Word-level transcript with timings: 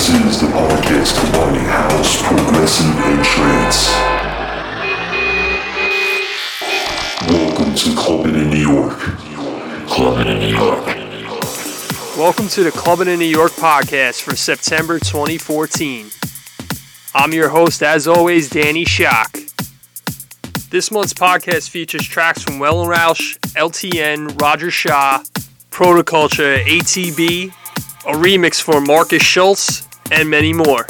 This 0.00 0.08
is 0.08 0.40
the 0.40 0.46
podcast 0.46 1.20
combining 1.20 1.66
house, 1.66 2.22
progressive, 2.26 2.86
and 2.86 3.22
trance. 3.22 3.90
Welcome 7.28 7.74
to 7.74 7.94
Clubbing 7.94 8.34
in 8.34 8.48
New 8.48 8.56
York. 8.56 8.96
Clubbing 9.88 10.28
in 10.28 10.38
New 10.38 10.56
York. 10.56 10.86
Welcome 12.16 12.48
to 12.48 12.64
the 12.64 12.70
Clubbing 12.70 13.08
in 13.08 13.18
New 13.18 13.26
York 13.26 13.52
podcast 13.52 14.22
for 14.22 14.34
September 14.34 14.98
2014. 14.98 16.10
I'm 17.14 17.34
your 17.34 17.50
host, 17.50 17.82
as 17.82 18.08
always, 18.08 18.48
Danny 18.48 18.86
Shock. 18.86 19.36
This 20.70 20.90
month's 20.90 21.12
podcast 21.12 21.68
features 21.68 22.08
tracks 22.08 22.42
from 22.42 22.54
Wellenrausch, 22.54 23.38
LTN, 23.50 24.40
Roger 24.40 24.70
Shah, 24.70 25.22
Protoculture, 25.70 26.64
ATB, 26.64 27.52
a 28.06 28.12
remix 28.14 28.62
for 28.62 28.80
Markus 28.80 29.22
Schulz, 29.22 29.86
and 30.10 30.28
many 30.28 30.52
more. 30.52 30.86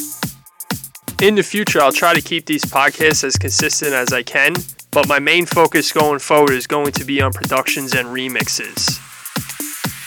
In 1.22 1.34
the 1.34 1.42
future, 1.42 1.80
I'll 1.80 1.92
try 1.92 2.14
to 2.14 2.22
keep 2.22 2.46
these 2.46 2.64
podcasts 2.64 3.24
as 3.24 3.36
consistent 3.36 3.92
as 3.92 4.12
I 4.12 4.22
can, 4.22 4.54
but 4.90 5.06
my 5.06 5.18
main 5.18 5.46
focus 5.46 5.92
going 5.92 6.18
forward 6.18 6.52
is 6.52 6.66
going 6.66 6.92
to 6.92 7.04
be 7.04 7.20
on 7.20 7.32
productions 7.32 7.94
and 7.94 8.08
remixes. 8.08 8.98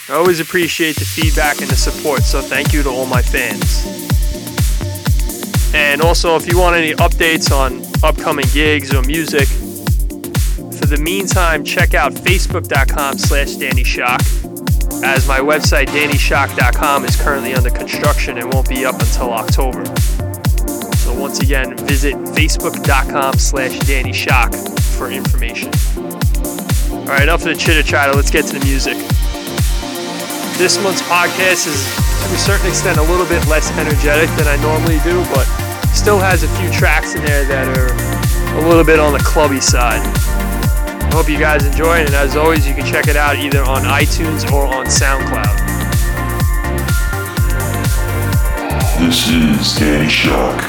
I 0.10 0.16
always 0.16 0.40
appreciate 0.40 0.96
the 0.96 1.06
feedback 1.06 1.62
and 1.62 1.70
the 1.70 1.76
support, 1.76 2.24
so 2.24 2.42
thank 2.42 2.74
you 2.74 2.84
to 2.84 2.90
all 2.90 3.06
my 3.06 3.22
fans. 3.22 3.86
And 5.74 6.02
also, 6.02 6.36
if 6.36 6.52
you 6.52 6.58
want 6.58 6.76
any 6.76 6.94
updates 6.94 7.52
on 7.52 7.84
upcoming 8.04 8.46
gigs 8.54 8.94
or 8.94 9.02
music, 9.04 9.48
for 10.78 10.86
the 10.88 10.98
meantime, 10.98 11.64
check 11.64 11.94
out 11.94 12.14
facebook.com 12.14 13.18
slash 13.18 13.54
Danny 13.54 13.84
Shock, 13.84 14.22
as 15.02 15.28
my 15.28 15.40
website, 15.40 15.88
dannyshock.com, 15.88 17.06
is 17.06 17.16
currently 17.16 17.54
under 17.54 17.70
construction 17.70 18.38
and 18.38 18.54
won't 18.54 18.68
be 18.68 18.86
up 18.86 18.96
until 18.96 19.32
October. 19.32 19.86
So 20.98 21.14
once 21.20 21.40
again, 21.40 21.78
visit 21.78 22.16
facebook.com 22.16 23.38
slash 23.38 23.78
dannyshock 23.80 24.54
for 24.98 25.10
information. 25.10 25.72
All 26.94 27.06
right, 27.08 27.24
enough 27.24 27.42
of 27.42 27.48
the 27.48 27.56
chitter 27.56 27.84
chatter. 27.84 28.14
Let's 28.14 28.32
get 28.32 28.46
to 28.46 28.60
the 28.60 28.66
music. 28.66 28.98
This 30.58 30.82
month's 30.84 31.02
podcast 31.02 31.68
is, 31.68 31.84
to 31.96 32.36
a 32.36 32.38
certain 32.38 32.68
extent, 32.68 32.98
a 32.98 33.04
little 33.04 33.26
bit 33.26 33.46
less 33.48 33.72
energetic 33.78 34.30
than 34.38 34.48
I 34.48 34.62
normally 34.62 35.00
do, 35.04 35.24
but 35.34 35.46
still 35.94 36.20
has 36.20 36.44
a 36.44 36.48
few 36.60 36.72
tracks 36.72 37.16
in 37.16 37.24
there 37.26 37.46
that 37.46 37.78
are 37.78 37.92
a 38.58 38.68
little 38.68 38.84
bit 38.84 39.00
on 39.00 39.14
the 39.14 39.20
clubby 39.20 39.60
side. 39.60 40.02
I 41.14 41.16
hope 41.16 41.30
you 41.30 41.38
guys 41.38 41.64
enjoy 41.64 42.00
it, 42.00 42.08
and 42.08 42.16
as 42.16 42.36
always, 42.36 42.68
you 42.68 42.74
can 42.74 42.88
check 42.88 43.08
it 43.08 43.16
out 43.16 43.36
either 43.36 43.62
on 43.62 43.84
iTunes 43.84 44.52
or 44.52 44.66
on 44.66 44.88
SoundCloud. 44.88 45.60
This 48.98 49.30
is 49.30 49.76
Danny 49.80 50.10
Shock. 50.10 50.60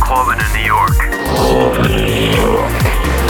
Clubbing 0.00 0.40
in 0.40 0.52
New 0.54 0.64
York. 0.64 0.96
Clubbing 1.36 1.98
in 1.98 2.06
New 2.06 2.30
York. 2.40 3.23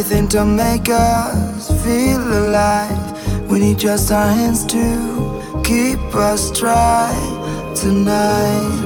Everything 0.00 0.28
to 0.28 0.46
make 0.46 0.88
us 0.88 1.68
feel 1.84 2.22
alive. 2.22 3.50
We 3.50 3.60
need 3.60 3.78
just 3.78 4.10
our 4.10 4.32
hands 4.32 4.64
to 4.64 5.62
keep 5.62 6.00
us 6.14 6.50
dry 6.58 7.12
tonight. 7.76 8.80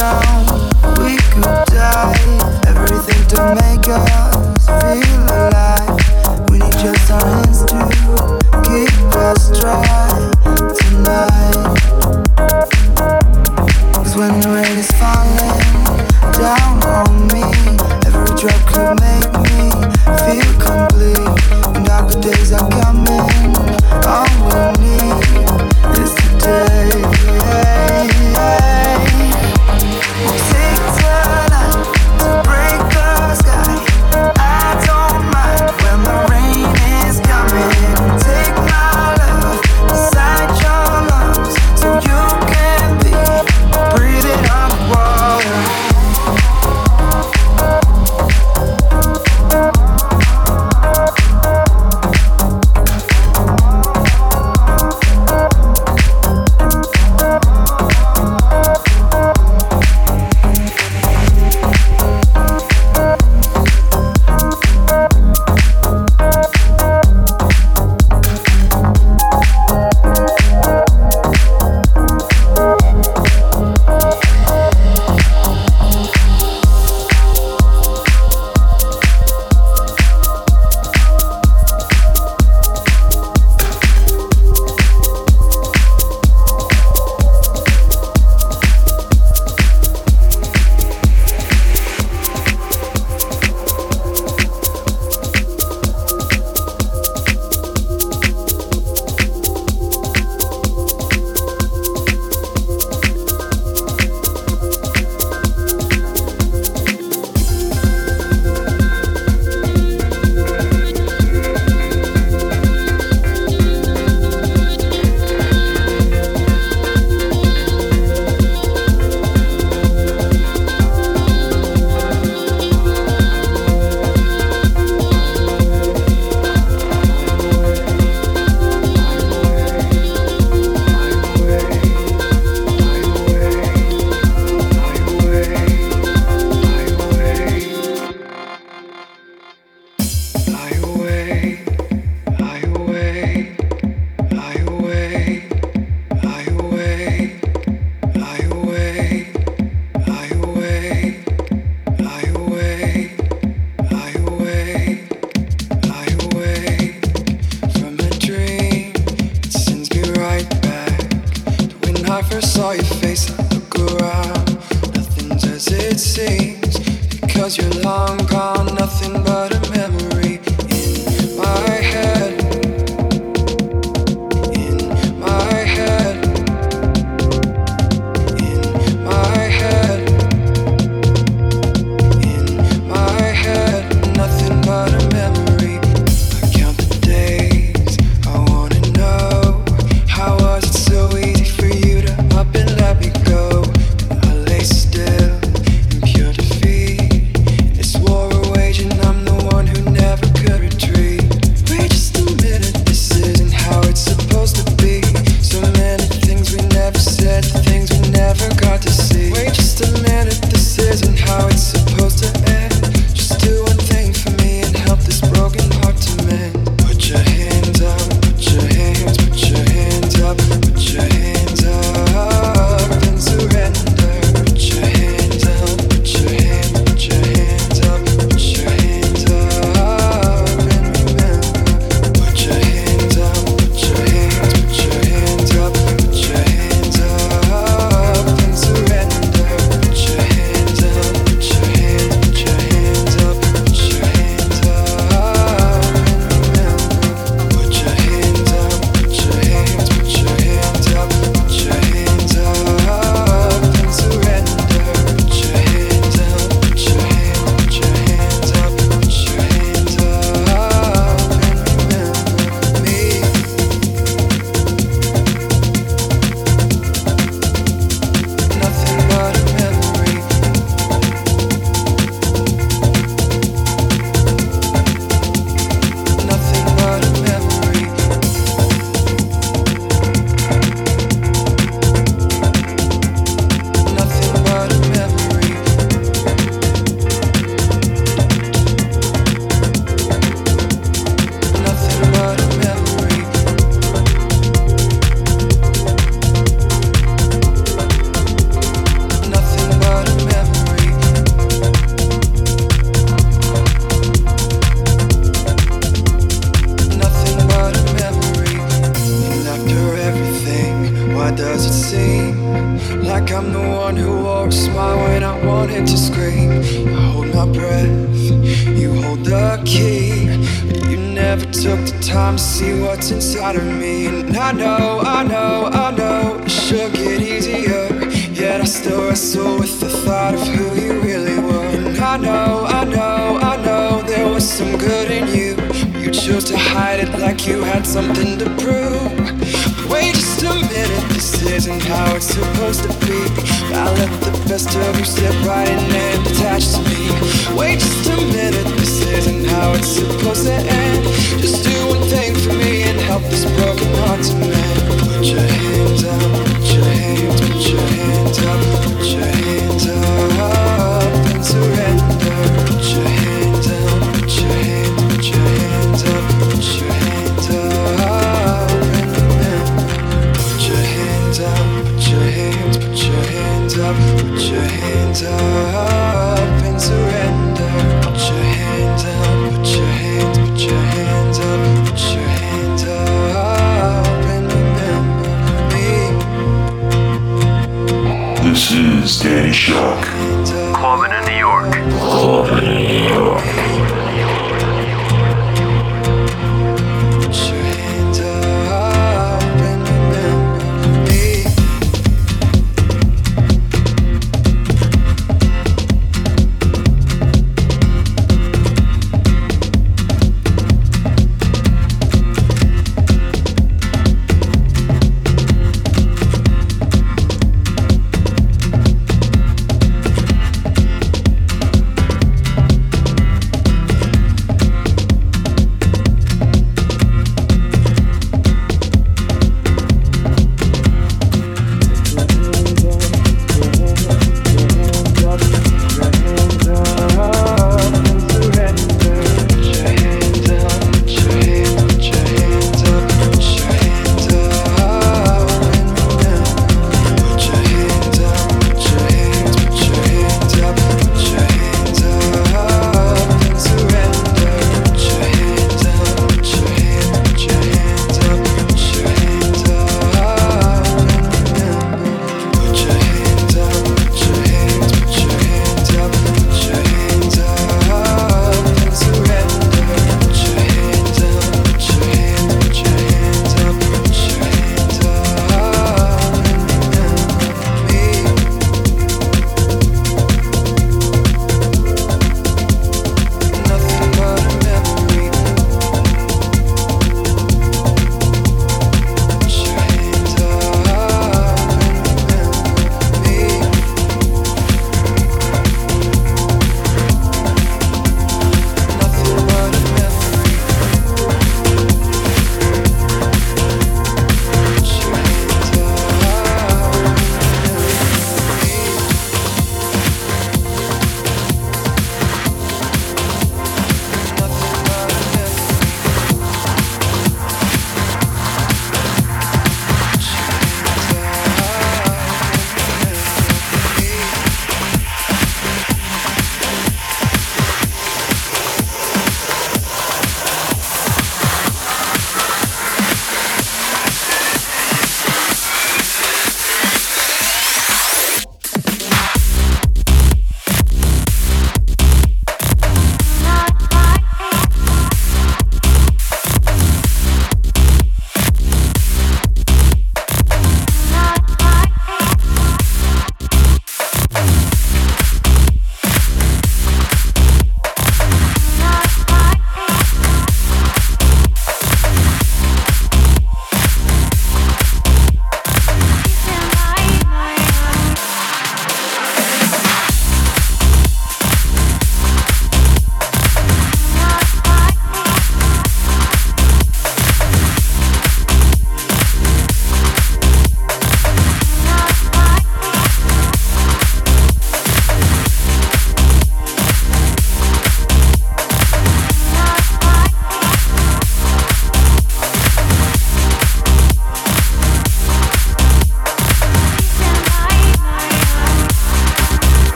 now. 0.00 0.29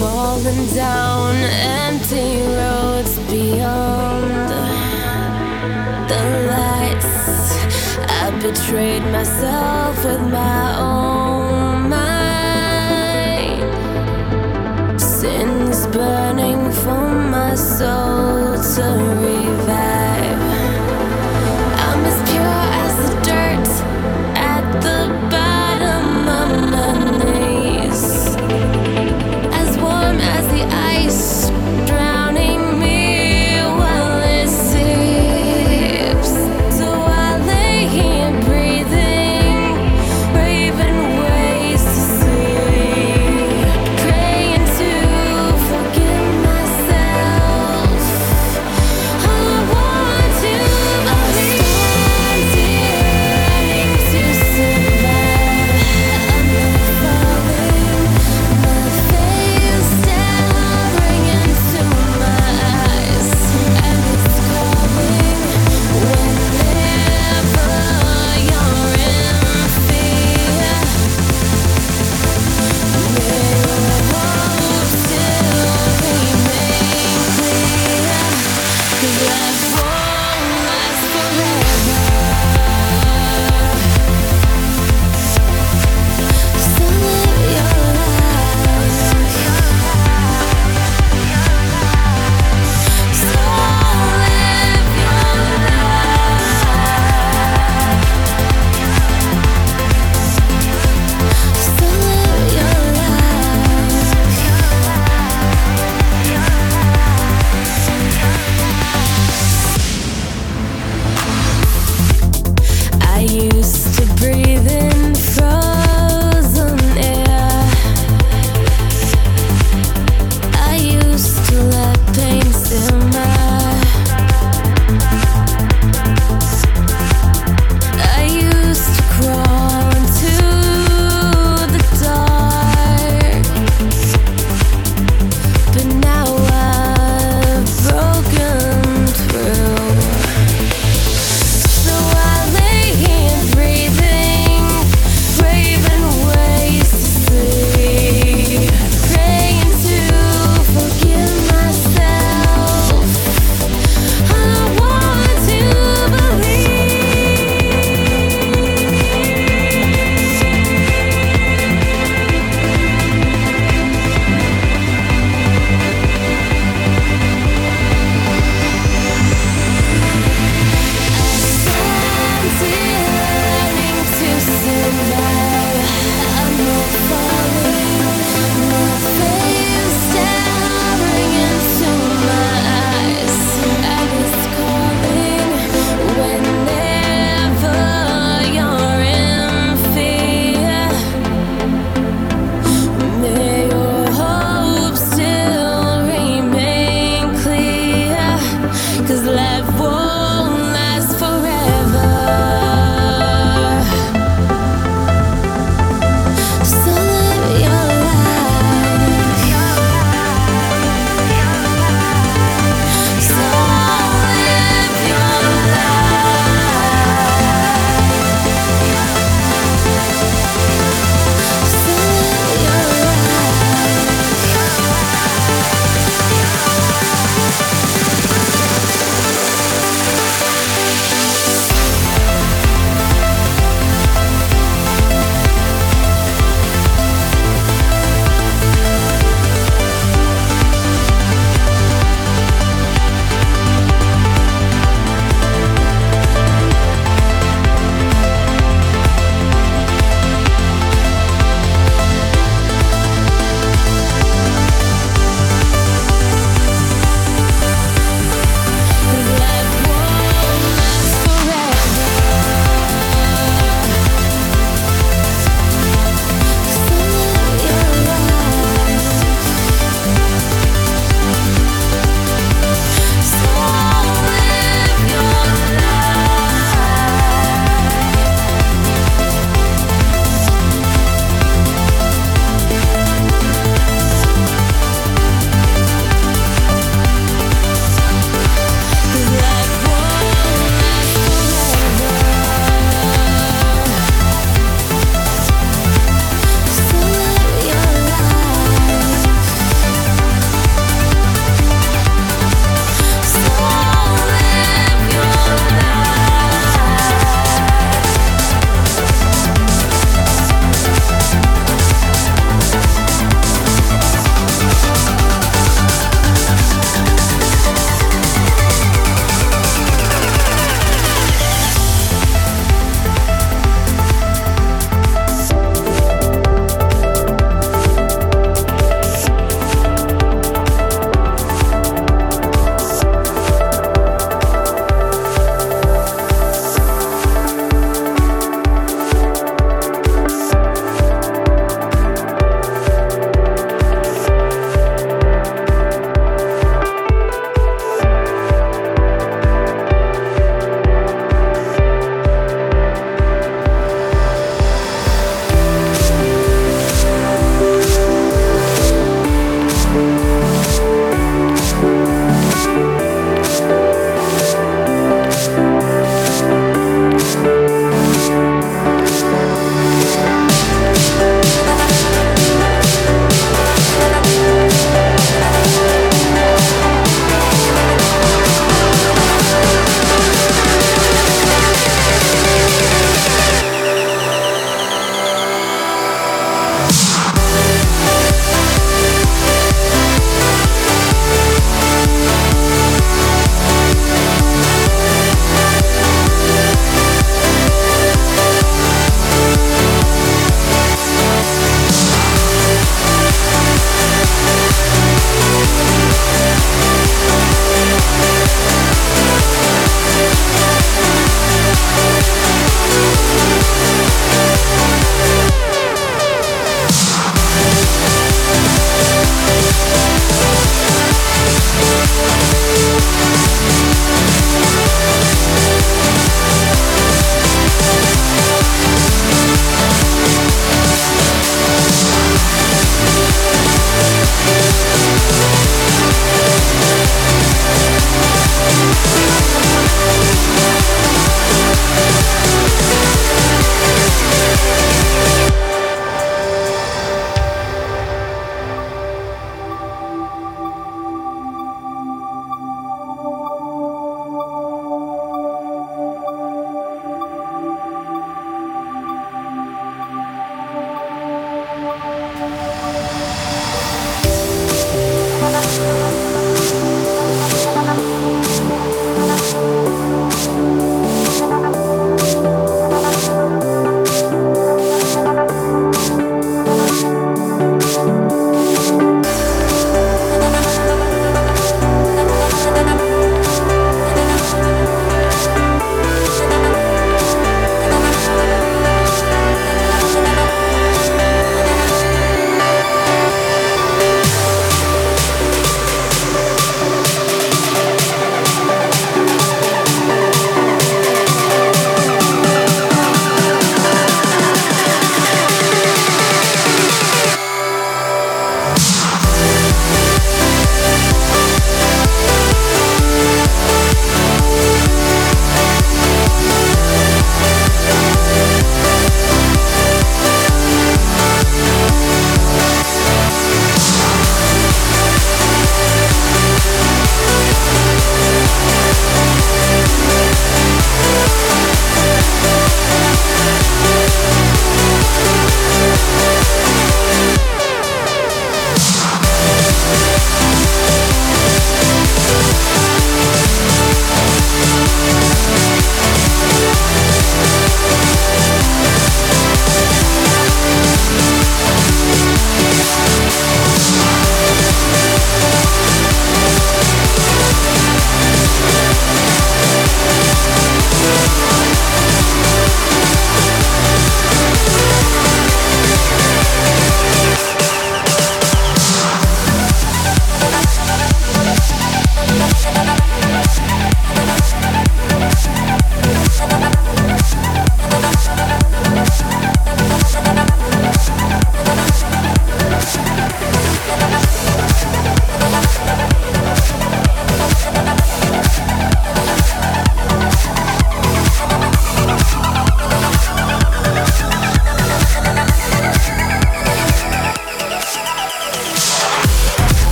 Falling 0.00 0.66
down 0.68 1.36
empty 1.36 2.40
roads 2.56 3.18
beyond 3.30 4.48
the 6.08 6.22
lights. 6.48 7.14
I 8.08 8.30
betrayed 8.40 9.04
myself 9.12 10.02
with 10.02 10.22
my 10.22 10.78
own 10.78 11.90
mind. 11.90 13.60
Sins 14.98 15.86
burning 15.88 16.72
from 16.72 17.30
my 17.30 17.54
soul 17.54 18.56
to 18.56 19.09